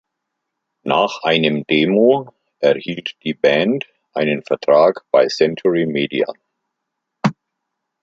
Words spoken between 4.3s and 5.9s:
Vertrag bei Century